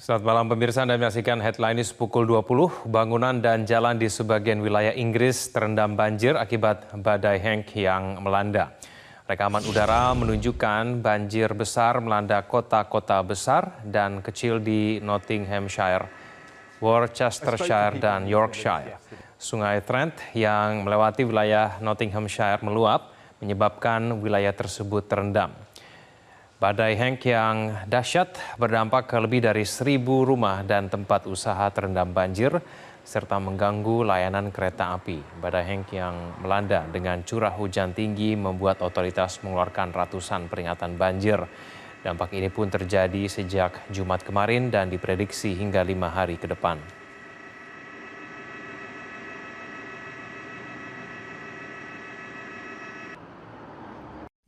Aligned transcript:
Selamat 0.00 0.32
malam 0.32 0.48
pemirsa 0.48 0.80
Anda 0.80 0.96
menyaksikan 0.96 1.44
headline 1.44 1.84
news 1.84 1.92
pukul 1.92 2.24
20. 2.24 2.88
Bangunan 2.88 3.36
dan 3.36 3.68
jalan 3.68 4.00
di 4.00 4.08
sebagian 4.08 4.64
wilayah 4.64 4.96
Inggris 4.96 5.52
terendam 5.52 5.92
banjir 5.92 6.40
akibat 6.40 6.88
badai 6.96 7.36
Hank 7.36 7.76
yang 7.76 8.16
melanda. 8.24 8.72
Rekaman 9.28 9.60
udara 9.68 10.16
menunjukkan 10.16 11.04
banjir 11.04 11.52
besar 11.52 12.00
melanda 12.00 12.40
kota-kota 12.40 13.20
besar 13.20 13.84
dan 13.84 14.24
kecil 14.24 14.56
di 14.56 15.04
Nottinghamshire, 15.04 16.08
Worcestershire, 16.80 18.00
dan 18.00 18.24
Yorkshire. 18.24 18.96
Sungai 19.36 19.84
Trent 19.84 20.16
yang 20.32 20.80
melewati 20.80 21.28
wilayah 21.28 21.76
Nottinghamshire 21.84 22.64
meluap 22.64 23.12
menyebabkan 23.44 24.16
wilayah 24.24 24.56
tersebut 24.56 25.04
terendam. 25.12 25.52
Badai 26.60 26.92
Hank 26.92 27.24
yang 27.24 27.72
dahsyat 27.88 28.36
berdampak 28.60 29.08
ke 29.08 29.16
lebih 29.16 29.40
dari 29.40 29.64
seribu 29.64 30.28
rumah 30.28 30.60
dan 30.60 30.92
tempat 30.92 31.24
usaha 31.24 31.64
terendam 31.72 32.12
banjir 32.12 32.52
serta 33.00 33.40
mengganggu 33.40 34.04
layanan 34.04 34.52
kereta 34.52 34.92
api. 34.92 35.40
Badai 35.40 35.64
Hank 35.64 35.88
yang 35.96 36.36
melanda 36.36 36.84
dengan 36.84 37.24
curah 37.24 37.56
hujan 37.56 37.96
tinggi 37.96 38.36
membuat 38.36 38.84
otoritas 38.84 39.40
mengeluarkan 39.40 39.88
ratusan 39.88 40.52
peringatan 40.52 41.00
banjir. 41.00 41.40
Dampak 42.04 42.28
ini 42.36 42.52
pun 42.52 42.68
terjadi 42.68 43.24
sejak 43.24 43.88
Jumat 43.88 44.20
kemarin 44.20 44.68
dan 44.68 44.92
diprediksi 44.92 45.56
hingga 45.56 45.80
lima 45.80 46.12
hari 46.12 46.36
ke 46.36 46.44
depan. 46.44 46.99